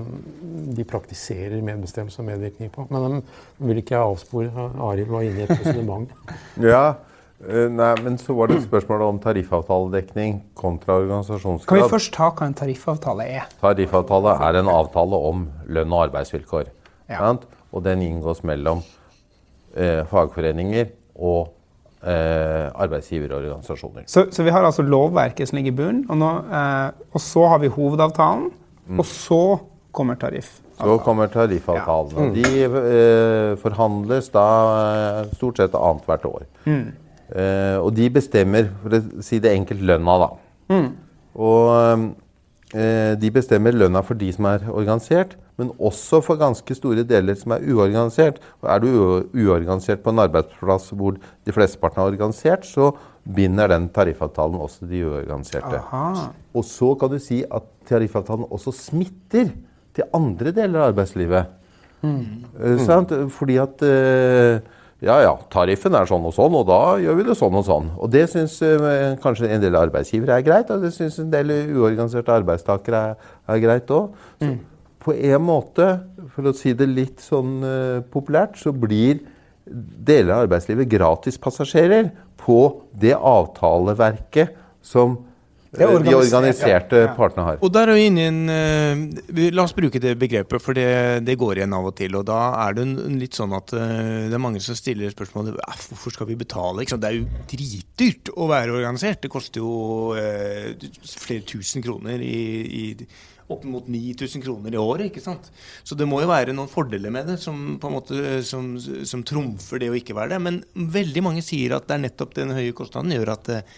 [0.77, 2.87] de praktiserer medbestemmelse og medvirkning på.
[2.93, 4.69] Men de vil ikke jeg avspore.
[4.89, 6.13] Arild var inne i et resonnement.
[6.67, 6.97] Ja,
[7.45, 11.69] eh, nei, men så var det et spørsmål om tariffavtaledekning kontra organisasjonsgrad.
[11.69, 13.49] Kan vi først ta hva en tariffavtale er?
[13.61, 16.73] Tariffavtale er en avtale om lønn og arbeidsvilkår.
[17.09, 17.33] Ja.
[17.71, 18.81] Og den inngås mellom
[19.77, 21.53] eh, fagforeninger og
[22.03, 24.05] eh, arbeidsgiverorganisasjoner.
[24.09, 27.47] Så, så vi har altså lovverket som ligger i bunnen, og, nå, eh, og så
[27.53, 28.49] har vi hovedavtalen,
[28.97, 29.41] og så
[29.97, 30.59] kommer tariff.
[30.77, 32.27] Så kommer tariffavtalene.
[32.27, 34.45] og De eh, forhandles da
[35.23, 36.45] eh, stort sett annethvert år.
[36.67, 40.29] Eh, og de bestemmer, for å si det enkelt, lønna, da.
[41.37, 42.05] Og eh,
[42.67, 47.53] de bestemmer lønna for de som er organisert, men også for ganske store deler som
[47.55, 48.41] er uorganisert.
[48.59, 48.89] Og er du
[49.31, 52.91] uorganisert på en arbeidsplass hvor de flesteparten er organisert, så
[53.23, 55.79] binder den tariffavtalen også de uorganiserte.
[55.79, 56.27] Aha.
[56.53, 59.53] Og så kan du si at tariffavtalen også smitter
[59.95, 61.53] til andre deler av arbeidslivet.
[62.05, 62.45] Mm.
[62.85, 63.13] sant?
[63.33, 64.59] Fordi at eh,
[64.97, 67.91] ja, ja, tariffen er sånn og sånn, og da gjør vi det sånn og sånn.
[68.01, 71.53] Og det syns eh, kanskje en del arbeidsgivere er greit, og det syns en del
[71.53, 74.17] uorganiserte arbeidstakere er, er greit òg.
[75.07, 75.91] På en måte,
[76.33, 79.21] for å si det litt sånn uh, populært, så blir
[79.67, 82.09] deler av arbeidslivet gratispassasjerer
[82.41, 82.59] på
[82.97, 85.19] det avtaleverket som
[85.77, 87.13] de organiserte ja.
[87.17, 87.59] Partene har.
[87.63, 90.87] Og der er vi inne i en eh, La oss bruke det begrepet, for det,
[91.27, 92.17] det går igjen av og til.
[92.19, 95.61] Og da er det en, litt sånn at eh, det er mange som stiller spørsmålet
[95.63, 96.83] "Ah, hvorfor skal vi betale?
[96.83, 97.05] Ikke sant?
[97.05, 99.23] Det er jo dritdyrt å være organisert.
[99.23, 100.73] Det koster jo eh,
[101.13, 102.37] flere tusen kroner i,
[102.81, 102.85] i
[103.53, 105.07] opp mot 9000 kroner i året.
[105.07, 105.51] ikke sant?
[105.83, 109.23] Så det må jo være noen fordeler med det som på en måte som, som
[109.27, 110.41] trumfer det å ikke være det.
[110.43, 110.61] Men
[110.97, 113.77] veldig mange sier at det er nettopp den høye kostnaden gjør at eh,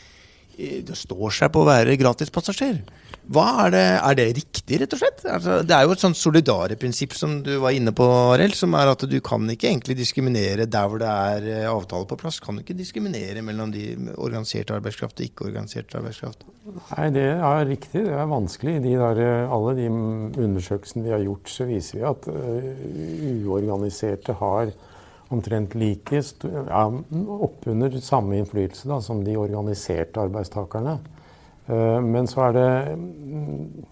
[0.85, 2.81] det står seg på å være gratispassasjer.
[3.29, 5.19] Hva er det, er det riktig, rett og slett?
[5.29, 8.89] Altså, det er jo et sånt solidareprinsipp som du var inne på, Arild, som er
[8.89, 12.41] at du kan ikke egentlig diskriminere der hvor det er eh, avtale på plass.
[12.41, 13.85] Kan du ikke diskriminere mellom de
[14.17, 16.45] organiserte organisert arbeidskraft og ikke-organisert arbeidskraft?
[16.69, 18.03] Nei, det er riktig.
[18.05, 18.75] Det er vanskelig.
[18.77, 24.35] I de eh, alle de undersøkelsene vi har gjort, så viser vi at uh, uorganiserte
[24.39, 24.73] har
[25.29, 26.83] omtrent like ja,
[27.39, 30.97] oppunder samme innflytelse da, som de organiserte arbeidstakerne.
[31.69, 33.87] Eh, men så er det mm,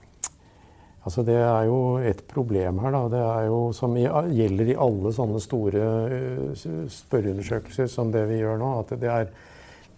[1.07, 2.91] Altså Det er jo et problem her.
[2.91, 8.41] da, Det er jo som gjelder i alle sånne store eh, spørreundersøkelser som det vi
[8.41, 8.71] gjør nå.
[8.81, 9.29] at det er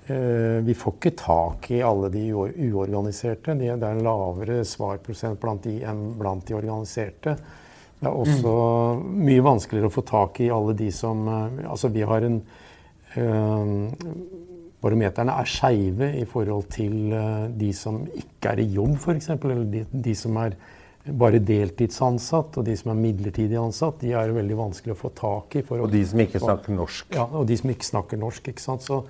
[0.06, 3.58] eh, Vi får ikke tak i alle de uorganiserte.
[3.58, 7.39] Det er en lavere svarprosent blant de enn blant de organiserte.
[8.00, 8.52] Det er også
[9.04, 12.38] mye vanskeligere å få tak i alle de som eh, Altså vi har en
[13.18, 13.90] øh,
[14.80, 19.28] Barometerne er skeive i forhold til eh, de som ikke er i jobb, f.eks.
[19.36, 20.56] Eller de, de som er
[21.20, 23.98] bare deltidsansatt, og de som er midlertidig ansatt.
[24.06, 25.66] De er veldig vanskelig å få tak i.
[25.68, 27.12] for å- Og de som ikke snakker norsk.
[27.18, 28.48] ja, og de som ikke snakker norsk.
[28.54, 28.82] ikke sant?
[28.88, 29.02] Så,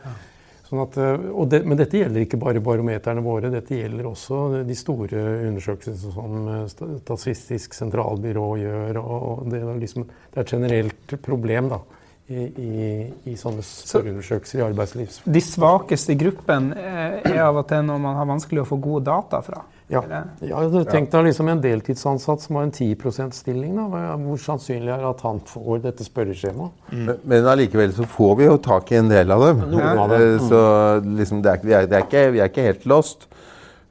[0.69, 4.77] sånn at, eh, det, men dette gjelder ikke bare barometerne våre, dette gjelder også de
[4.77, 6.65] store undersøkelsene som eh,
[6.99, 8.99] Statistisk sentralbyrå gjør.
[9.01, 11.81] og, det, er liksom, det er et generelt problem da,
[12.29, 12.83] i, i,
[13.31, 15.23] i sånne spørreundersøkelser i arbeidslivs...
[15.25, 19.07] De svakeste gruppen eh, er av og til når man har vanskelig å få gode
[19.09, 19.65] data fra.
[19.89, 20.03] Ja.
[20.41, 23.75] Ja, Tenk deg liksom en deltidsansatt som har en 10 %-stilling.
[23.75, 24.15] da.
[24.21, 26.71] Hvor sannsynlig er det at han får dette spørreskjemaet?
[26.91, 29.63] Men- Men allikevel så får vi jo tak i en del av dem.
[29.71, 30.21] Noen av dem.
[30.21, 33.27] Eh, Så liksom det er, vi, er, det er ikke, vi er ikke helt lost.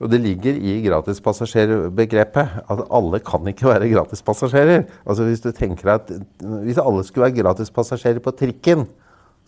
[0.01, 4.85] Og det ligger i gratispassasjerbegrepet at alle kan ikke være gratispassasjerer.
[5.07, 8.87] Altså hvis du tenker at hvis alle skulle være gratispassasjerer på trikken,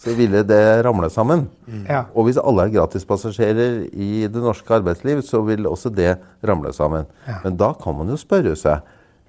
[0.00, 1.44] så ville det ramle sammen.
[1.66, 1.82] Mm.
[1.84, 2.04] Ja.
[2.16, 6.14] Og hvis alle er gratispassasjerer i det norske arbeidsliv, så vil også det
[6.46, 7.04] ramle sammen.
[7.26, 7.42] Ja.
[7.44, 8.80] Men da kan man jo spørre seg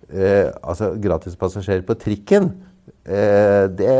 [0.07, 2.53] eh, Altså, gratispassasjerer på trikken,
[3.03, 3.97] eh, det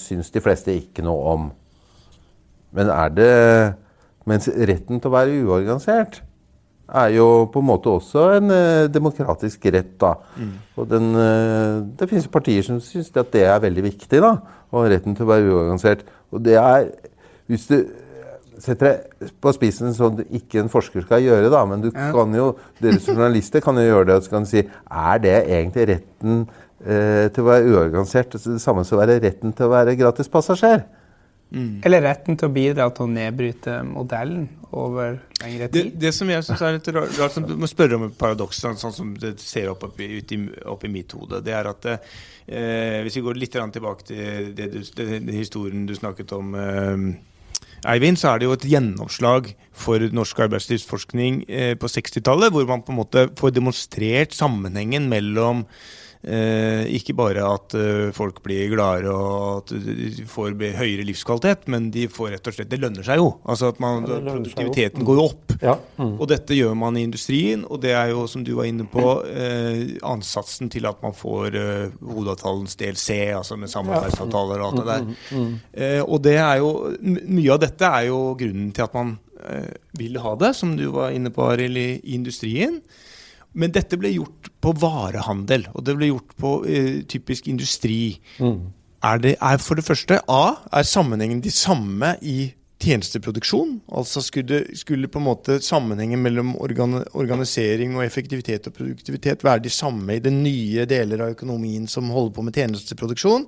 [0.00, 1.48] syns de fleste ikke noe om.
[2.74, 3.32] Men er det
[4.22, 6.20] Mens retten til å være uorganisert
[6.92, 10.14] er jo på en måte også en eh, demokratisk rett, da.
[10.76, 14.36] Og den, eh, det finnes partier som syns at det er veldig viktig, da.
[14.72, 16.06] og retten til å være uorganisert.
[16.32, 16.90] Og det er
[17.50, 17.74] Hvis du
[18.62, 22.32] setter deg på spissen sånn at ikke en forsker skal gjøre, da, men du kan
[22.36, 26.44] jo, dere journalister kan jo gjøre det, og så kan si er det egentlig retten
[26.86, 30.84] eh, til å være uorganisert det samme som å være retten til å være gratispassasjer?
[31.84, 35.90] Eller retten til å bidra til å nedbryte modellen over lengre tid.
[36.00, 38.62] det som jeg syns er litt ra- rart, som du må spørre om et paradoks,
[38.62, 40.38] sånn som det ser opp, opp, ut i,
[40.72, 44.70] opp i mitt hode, det er at eh, Hvis vi går litt tilbake til det
[44.72, 47.04] det, det historien du snakket om, eh,
[47.92, 52.84] Eivind, så er det jo et gjennomslag for norsk arbeidslivsforskning eh, på 60-tallet, hvor man
[52.86, 55.64] på en måte får demonstrert sammenhengen mellom
[56.22, 62.06] ikke bare at eh, folk blir gladere og at de får høyere livskvalitet, men de
[62.10, 63.32] får rett og slett Det lønner seg jo.
[63.42, 65.56] Altså at man, Ja, produktiviteten går jo opp.
[65.62, 65.74] Ja.
[65.98, 66.14] Mm.
[66.20, 69.02] Og dette gjør man i industrien, og det er jo, som du var inne på,
[69.26, 74.80] eh, ansatsen til at man får eh, hovedavtalens del C, altså med samarbeidsavtaler og alt
[74.80, 75.52] det der.
[75.72, 79.72] Eh, og det er jo, mye av dette er jo grunnen til at man eh,
[79.98, 82.78] vil ha det, som du var inne på, Arild, i, i industrien.
[83.52, 88.16] Men dette ble gjort på varehandel, og det ble gjort på eh, typisk industri.
[88.40, 93.76] Er, det, er for det første A, er sammenhengen de samme i tjenesteproduksjon?
[93.98, 99.66] Altså skulle, skulle på en måte sammenhengen mellom organ, organisering og effektivitet og produktivitet være
[99.66, 103.46] de samme i de nye deler av økonomien som holder på med tjenesteproduksjon?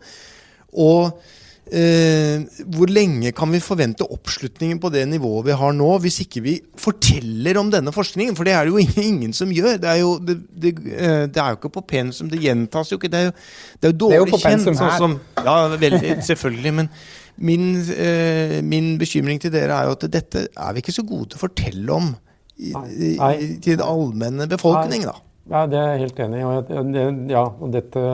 [0.85, 1.25] Og
[1.65, 6.55] hvor lenge kan vi forvente oppslutningen på det nivået vi har nå, hvis ikke vi
[6.77, 8.37] forteller om denne forskningen?
[8.37, 9.79] For det er det jo ingen, som gjør.
[9.81, 13.01] Det er jo, det, det, eh, det er jo ikke på pensum, det gjentas jo
[13.01, 13.11] ikke.
[13.13, 13.35] Det er jo,
[13.81, 14.69] det er jo Det er jo kjent.
[14.77, 16.75] Sånn som, ja, veldig, selvfølgelig.
[16.81, 16.93] Men
[17.37, 21.33] min, eh, min bekymring til dere er jo at dette er vi ikke så gode
[21.33, 22.13] til å fortelle om
[22.55, 23.37] i, i, Nei.
[23.59, 25.17] til den allmenne befolkning, da.
[25.51, 27.33] Ja, det er jeg helt enig i.
[27.33, 28.05] Ja, og dette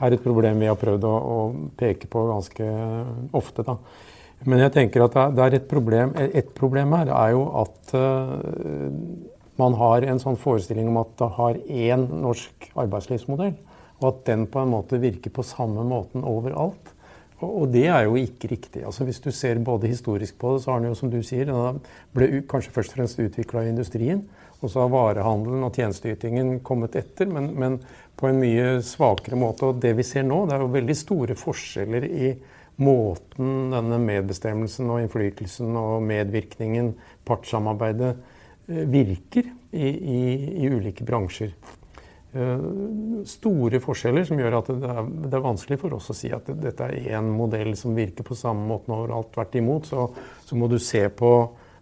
[0.00, 1.38] er et problem vi har prøvd å, å
[1.78, 2.68] peke på ganske
[3.36, 3.64] ofte.
[3.66, 3.76] Da.
[4.44, 8.90] Men jeg tenker at det er, et problem Et problem her er jo at uh,
[9.60, 13.52] man har en sånn forestilling om at det har én norsk arbeidslivsmodell,
[14.00, 16.90] og at den på en måte virker på samme måten overalt.
[17.38, 18.82] Og det er jo ikke riktig.
[18.86, 21.46] Altså Hvis du ser både historisk på det, så har den jo, som du sier,
[21.46, 21.80] den
[22.16, 24.24] ble kanskje først og fremst utvikla i industrien.
[24.64, 27.78] Og så har varehandelen og tjenesteytingen kommet etter, men, men
[28.16, 29.68] på en mye svakere måte.
[29.68, 32.34] Og det vi ser nå, det er jo veldig store forskjeller i
[32.82, 36.94] måten denne medbestemmelsen og innflytelsen og medvirkningen,
[37.28, 38.14] partssamarbeidet,
[38.66, 40.20] eh, virker i, i,
[40.64, 41.52] i ulike bransjer.
[42.34, 42.64] Eh,
[43.30, 46.48] Store forskjeller som gjør at det er, det er vanskelig for oss å si at
[46.60, 49.30] dette er én modell som virker på samme måten overalt.
[49.36, 50.08] Tvert imot så,
[50.44, 51.30] så må du se på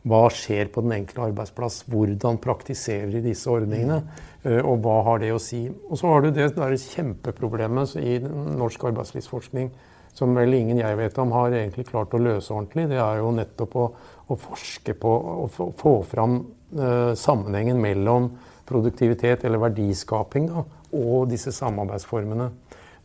[0.09, 1.85] hva skjer på den enkelte arbeidsplass?
[1.91, 4.03] Hvordan praktiserer de disse ordningene?
[4.45, 5.69] eh, Og hva har det å si?
[5.89, 9.71] Og så har du det der kjempeproblemet i norsk arbeidslivsforskning
[10.13, 12.89] som vel ingen jeg vet om har egentlig klart å løse ordentlig.
[12.91, 13.87] Det er jo nettopp å,
[14.29, 15.13] å forske på
[15.47, 16.41] og få, fram
[16.77, 18.33] eh, sammenhengen mellom
[18.69, 22.51] produktivitet eller verdiskaping da, og disse samarbeidsformene.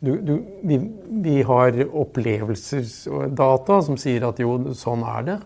[0.04, 0.78] Du, du, vi,
[1.24, 5.38] vi har opplevelsesdata som sier at jo, sånn er det.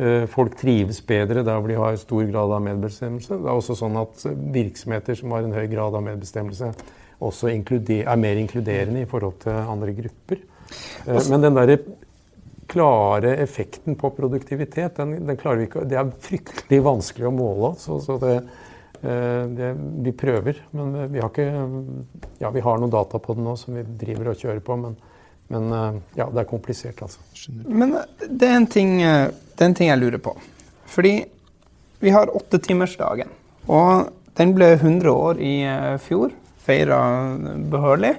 [0.00, 3.36] Eh, Folk trives bedre der hvor de har stor grad av medbestemmelse.
[3.36, 4.24] Det er også sånn at
[4.54, 6.72] virksomheter som har en høy grad av medbestemmelse,
[7.22, 10.40] også er mer inkluderende i forhold til andre grupper.
[11.06, 11.78] Eh, Men den derre
[12.72, 17.74] klare effekten på produktivitet, den, den klarer vi ikke Det er fryktelig vanskelig å måle.
[17.76, 18.38] Så, så det,
[19.02, 19.74] eh, det,
[20.06, 21.48] vi prøver, men vi har ikke
[22.40, 24.96] Ja, vi har noen data på det nå som vi driver og kjører på, men,
[25.48, 27.20] men eh, ja, det er komplisert, altså.
[27.66, 27.96] Men
[28.28, 30.36] det er, en ting, eh, det er en ting jeg lurer på.
[30.92, 31.16] Fordi
[32.02, 33.28] vi har åttetimersdagen.
[33.68, 36.32] Og den ble 100 år i eh, fjor.
[36.62, 37.00] Feira
[37.70, 38.14] behørig.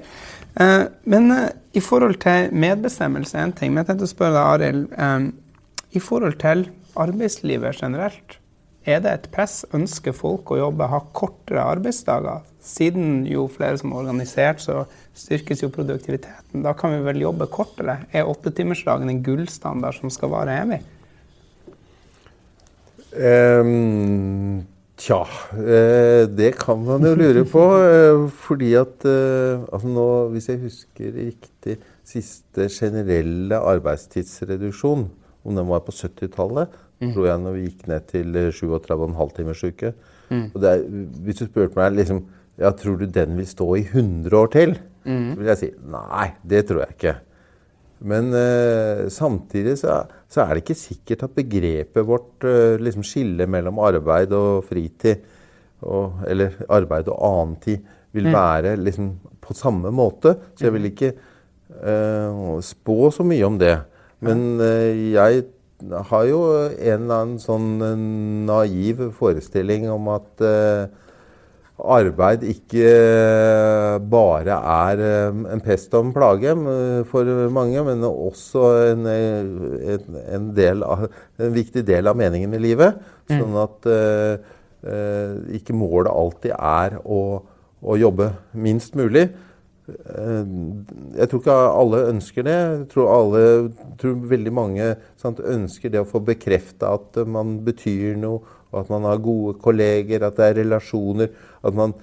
[0.59, 3.73] Eh, Men eh, i forhold til medbestemmelse er en ting.
[3.73, 4.85] Men jeg tenkte å spørre deg, Arild.
[4.93, 6.67] eh, I forhold til
[6.99, 8.37] arbeidslivet generelt,
[8.85, 9.61] er det et press?
[9.73, 12.43] Ønsker folk å jobbe, ha kortere arbeidsdager?
[12.63, 14.83] Siden jo flere som er organisert, så
[15.17, 16.63] styrkes jo produktiviteten.
[16.65, 17.99] Da kan vi vel jobbe kortere?
[18.11, 20.81] Er åttetimersdagen en gullstandard som skal vare evig?
[23.13, 24.63] Um,
[25.03, 25.23] Tja,
[25.57, 27.63] eh, det kan man jo lure på.
[27.81, 35.09] Eh, fordi at eh, altså nå, Hvis jeg husker riktig, siste generelle arbeidstidsreduksjon,
[35.43, 36.69] om den var på 70-tallet,
[37.01, 37.11] mm.
[37.11, 39.93] tror jeg når vi gikk ned til 37,5 timers uke.
[40.29, 40.45] Mm.
[40.53, 40.85] Og er,
[41.25, 42.23] hvis du spurte meg liksom,
[42.61, 45.29] ja, tror du den vil stå i 100 år til, mm.
[45.33, 47.15] så vil jeg si nei, det tror jeg ikke.
[48.03, 53.47] Men uh, samtidig så, så, er det ikke sikkert at begrepet vårt uh, liksom skiller
[53.49, 55.23] mellom arbeid og fritid,
[55.83, 58.35] og, eller arbeid og annen tid, vil mm.
[58.35, 59.13] være liksom
[59.43, 60.35] på samme måte.
[60.55, 63.75] Så jeg vil ikke uh, spå så mye om det.
[64.23, 64.55] Men
[65.11, 65.41] jeg
[66.07, 67.73] har jo en eller annen sånn
[68.47, 70.43] naiv forestilling om at
[71.83, 72.89] arbeid ikke
[74.11, 76.55] bare er eh, en pest og en plage
[77.11, 81.07] for mange, men også en, en, del av,
[81.39, 82.99] en viktig del av meningen i livet.
[83.29, 83.39] Mm.
[83.39, 83.89] Sånn at
[85.55, 87.19] ikke målet alltid er å,
[87.79, 89.29] å jobbe minst mulig.
[89.83, 92.55] Jeg tror ikke alle ønsker det.
[92.55, 93.41] Jeg tror, alle,
[93.99, 98.43] tror veldig mange sant, ønsker det å få bekrefta at man betyr noe,
[98.73, 101.29] og at man har gode kolleger, at det er relasjoner,
[101.63, 101.93] at man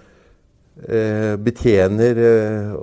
[0.86, 2.76] eh, betjener eh,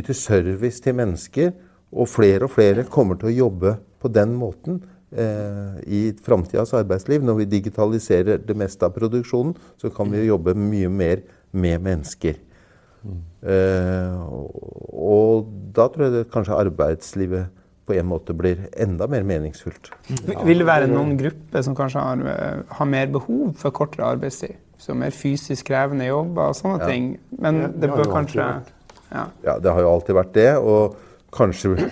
[0.00, 1.52] Yter service til mennesker.
[1.90, 4.78] Og flere og flere kommer til å jobbe på den måten
[5.10, 7.22] eh, i framtidas arbeidsliv.
[7.26, 12.38] Når vi digitaliserer det meste av produksjonen, så kan vi jobbe mye mer med mennesker.
[13.02, 13.20] Mm.
[13.50, 14.60] Eh, og,
[14.92, 17.59] og da tror jeg det kanskje arbeidslivet
[17.90, 19.90] på en måte blir enda mer meningsfullt.
[20.28, 20.40] Ja.
[20.46, 24.58] Vil det være noen grupper som kanskje har, eh, har, mer behov for kortere arbeidstid?
[24.80, 26.88] Så mer fysisk krevende jobber og sånne ja.
[26.88, 27.10] ting.
[27.38, 29.26] Men det, det bør kanskje ja.
[29.44, 29.58] ja.
[29.58, 30.52] det har jo alltid vært det.
[30.58, 30.96] Og
[31.34, 31.90] kanskje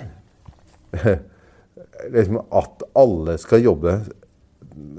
[2.15, 3.99] liksom at alle skal jobbe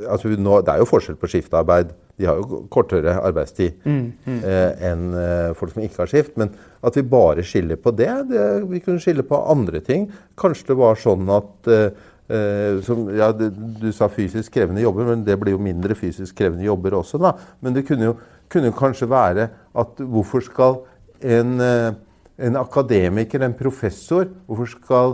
[0.10, 4.40] altså nå, Det er jo forskjell på skiftarbeid de har jo kortere arbeidstid mm, mm.
[4.44, 6.34] Eh, enn eh, folk som ikke har skift.
[6.40, 6.52] Men
[6.84, 10.10] at vi bare skiller på det, det Vi kunne skille på andre ting.
[10.40, 11.86] Kanskje det var sånn at eh,
[12.30, 13.48] eh som, ja, du,
[13.80, 17.22] du, sa fysisk krevende jobber, men det blir jo mindre fysisk krevende jobber også.
[17.24, 17.34] da.
[17.64, 18.18] Men det kunne jo
[18.50, 20.80] kunne kanskje være at hvorfor skal
[21.22, 25.14] en, en akademiker, en professor, hvorfor skal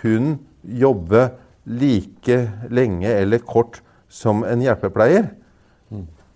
[0.00, 0.32] hun
[0.66, 1.28] jobbe
[1.70, 2.38] like
[2.74, 3.78] lenge eller kort
[4.10, 5.30] som en hjelpepleier?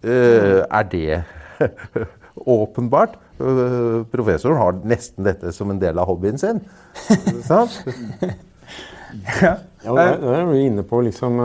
[0.05, 1.23] Uh, er det
[2.59, 3.17] åpenbart?
[3.39, 6.61] Uh, professoren har nesten dette som en del av hobbyen sin.
[7.49, 7.81] Sant?
[9.43, 9.57] ja.
[9.85, 11.39] ja, det er vi inne på liksom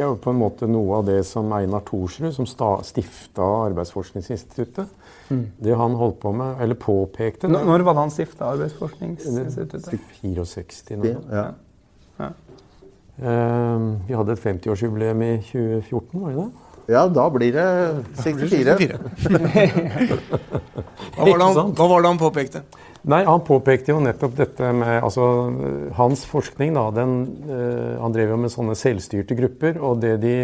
[0.00, 2.46] er på en måte noe av det som Einar Thorsrud, som
[2.86, 4.86] stifta Arbeidsforskningsinstituttet
[5.28, 5.42] mm.
[5.58, 9.90] Det han holdt på med, eller påpekte Når, når var det han stifta Arbeidsforskningsinstituttet?
[10.54, 11.16] 64 nå.
[11.34, 11.46] Ja.
[12.20, 12.30] Ja.
[13.20, 16.66] Uh, vi hadde et 50-årsjubileum i 2014, var det det?
[16.90, 17.66] Ja, da blir det
[18.18, 18.76] 64.
[18.78, 18.98] 64.
[21.14, 22.62] hva, var han, hva, var det han, påpekte?
[23.08, 25.24] Nei, Han påpekte jo nettopp dette med altså,
[25.96, 27.14] Hans forskning da, den,
[27.46, 29.78] uh, Han drev jo med sånne selvstyrte grupper.
[29.78, 30.36] Og det de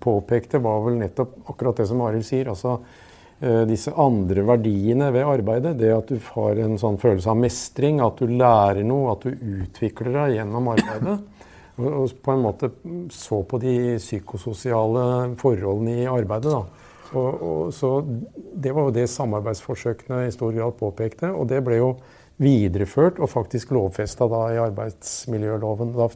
[0.00, 2.52] påpekte, var vel nettopp akkurat det som Arild sier.
[2.54, 5.74] altså uh, Disse andre verdiene ved arbeidet.
[5.80, 9.34] Det at du har en sånn følelse av mestring, at du lærer noe, at du
[9.58, 11.18] utvikler deg gjennom arbeidet.
[11.78, 12.70] Og på en måte
[13.14, 15.04] så på de psykososiale
[15.40, 16.52] forholdene i arbeidet.
[16.52, 16.88] Da.
[17.10, 18.00] Og, og, så
[18.54, 21.32] Det var jo det samarbeidsforsøkene i stor grad påpekte.
[21.32, 21.90] Og det ble jo
[22.40, 25.94] videreført og faktisk lovfesta i arbeidsmiljøloven.
[25.96, 26.08] Da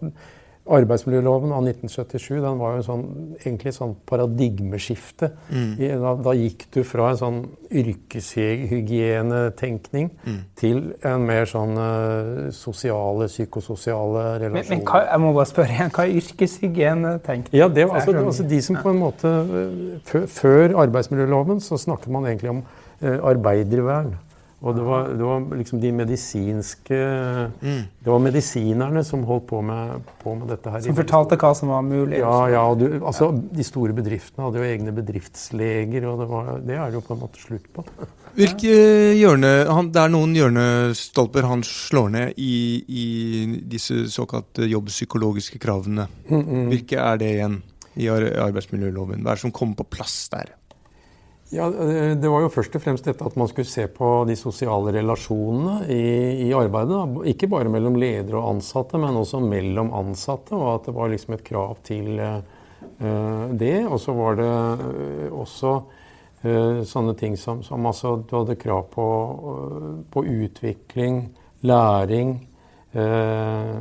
[0.64, 3.02] Arbeidsmiljøloven av 1977 den var jo sånn,
[3.36, 5.28] egentlig et sånn paradigmeskifte.
[5.52, 5.76] Mm.
[6.00, 7.44] Da, da, gikk du fra en sånn
[7.82, 10.38] yrkeshygienetenkning mm.
[10.56, 14.56] til en mer sånn uh, sosiale, psykososiale relasjoner.
[14.56, 17.60] Men, men hva, jeg må bare spørre igjen, hva er yrkeshygienetenkning?
[17.60, 21.76] Ja, det var altså, det, altså, de som på en måte, uh, Før arbeidsmiljøloven så
[21.80, 24.16] snakket man egentlig om uh, arbeidervern.
[24.64, 26.98] Og det var, det var, liksom de medisinske
[27.60, 27.80] mm.
[28.00, 30.80] Det var medisinerne som holdt på med, på med dette her.
[30.86, 32.22] Som fortalte hva som var mulig?
[32.22, 36.78] Ja, ja du, altså De store bedriftene hadde jo egne bedriftsleger, og det, var, det
[36.78, 37.84] er det jo på en måte slutt på.
[38.34, 38.72] Hvilke
[39.14, 42.56] hjørne, han, Det er noen hjørnestolper han slår ned i,
[42.88, 43.06] i
[43.76, 46.08] disse såkalte jobbpsykologiske kravene.
[46.30, 46.66] Mm, mm.
[46.72, 47.60] Hvilke er det igjen
[48.00, 49.22] i arbeidsmiljøloven?
[49.22, 50.56] Hva er det som kommer på plass der?
[51.54, 54.34] Ja, eh, Det var jo først og fremst dette at man skulle se på de
[54.38, 56.98] sosiale relasjonene i, i arbeidet.
[57.30, 60.56] Ikke bare mellom ledere og ansatte, men også mellom ansatte.
[60.58, 63.84] Og at det var liksom et krav til uh, det.
[63.86, 64.48] Og så var det
[65.32, 65.76] også
[66.84, 69.04] sånne ting som, som altså, du hadde krav på,
[70.12, 71.22] på utvikling,
[71.64, 72.34] læring,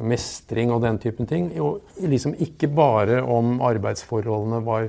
[0.07, 1.49] mestring og den typen ting.
[1.59, 4.87] Og liksom ikke bare om arbeidsforholdene var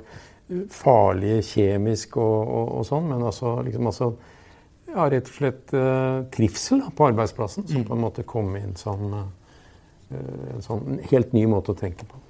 [0.72, 4.10] farlige kjemisk og, og, og sånn, men altså, liksom, altså
[4.94, 8.76] ja, rett og slett uh, trivsel da, på arbeidsplassen, som på en måte kom inn
[8.78, 9.24] som uh,
[10.14, 12.20] en sånn helt ny måte å tenke på.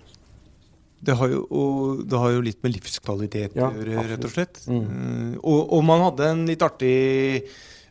[1.04, 4.32] Det har jo, og, det har jo litt med livskvalitet å Ja, gjøre, rett og
[4.32, 4.60] slett.
[4.70, 4.84] Mm.
[4.84, 6.94] Eh, og, og man hadde en litt artig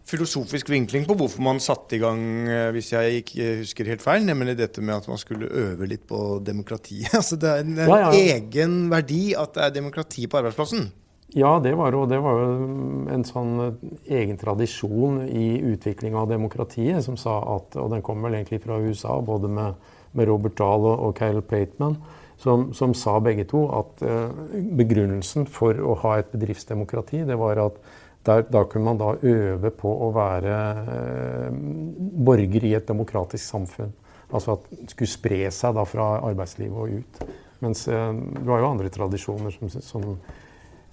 [0.10, 4.26] filosofisk vinkling på hvorfor man satte i gang, eh, hvis jeg ikke husker helt feil,
[4.28, 7.04] nemlig dette med at man skulle øve litt på demokrati.
[7.20, 8.36] Altså det er en, en Ja, ja.
[8.36, 10.91] egen verdi at det er demokrati på arbeidsplassen.
[11.34, 12.49] Ja, det var, jo, det var jo
[13.10, 18.22] en sånn eh, egen tradisjon i utviklinga av demokratiet som sa at Og den kom
[18.22, 19.80] vel egentlig fra USA, både med,
[20.14, 21.97] med Robert Dahl og, og Kyle Plateman,
[22.43, 24.30] som, som sa begge to at eh,
[24.78, 27.82] begrunnelsen for å ha et bedriftsdemokrati, det var at
[28.24, 30.59] der, da kunne man da øve på å være
[30.95, 31.57] eh,
[32.26, 33.91] borger i et demokratisk samfunn.
[34.34, 37.26] Altså at det skulle spre seg da fra arbeidslivet og ut.
[37.63, 40.07] Mens eh, du har jo andre tradisjoner som, som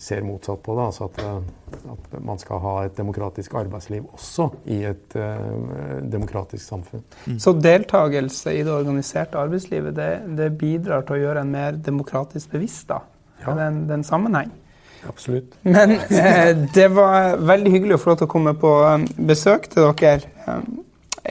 [0.00, 0.86] ser motsatt på det.
[0.90, 6.64] Altså at, eh, at man skal ha et demokratisk arbeidsliv også i et eh, demokratisk
[6.64, 7.04] samfunn.
[7.38, 12.56] Så deltakelse i det organiserte arbeidslivet det, det bidrar til å gjøre en mer demokratisk
[12.56, 12.88] bevisst.
[12.90, 13.02] da.
[13.42, 13.52] Ja.
[13.52, 14.56] Det, er en, det er en sammenheng.
[15.08, 15.54] Absolutt.
[15.62, 18.98] Men eh, det var veldig hyggelig å få lov til å komme på eh,
[19.30, 20.20] besøk til dere.
[20.46, 20.60] Eh,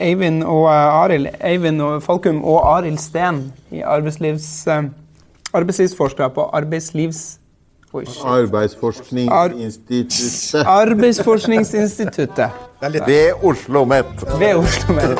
[0.00, 4.82] Eivind og Aril Arild, Eivind og Falkum og Arild Steen i arbeidslivs, eh,
[5.52, 7.36] arbeidslivsforskere på Arbeidslivs...
[7.90, 8.04] Oi.
[8.22, 14.06] Arbeidsforskningsinstituttet Arbeidsforskningsinstituttet Det litt ved Oslo OsloMet.
[14.38, 15.18] ved Oslo Met.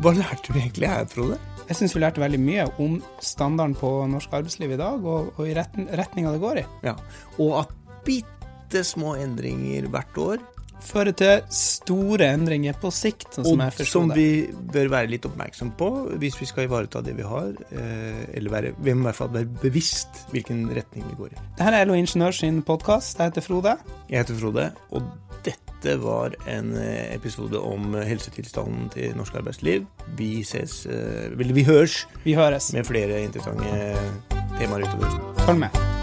[0.00, 1.36] Hva lærte du egentlig her, Frode?
[1.72, 5.46] Jeg syns vi lærte veldig mye om standarden på norsk arbeidsliv i dag, og, og
[5.48, 6.64] i retten, retninga det går i.
[6.84, 6.92] Ja.
[7.40, 7.72] Og at
[8.04, 10.42] bitte små endringer hvert år,
[10.82, 14.16] Fører til store endringer på sikt, sånn som jeg forsto som det.
[14.18, 17.52] vi bør være litt oppmerksom på hvis vi skal ivareta det vi har.
[17.70, 21.44] Eh, eller være, vi må i hvert fall være bevisst hvilken retning vi går i.
[21.60, 23.20] Dette er LO Ingeniør sin podkast.
[23.20, 23.76] Jeg heter Frode.
[24.10, 25.31] Jeg heter Frode, og
[25.82, 29.86] dette var en eh, episode om helsetilstanden til norsk arbeidsliv.
[30.18, 32.72] Vi ses, Vel, vi høres Vi høres.
[32.72, 33.96] med flere interessante
[34.58, 35.18] temaer utover.
[35.46, 36.01] Følg med.